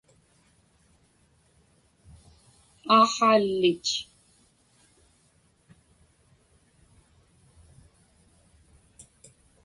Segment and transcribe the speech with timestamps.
[2.97, 3.89] aaqhaalich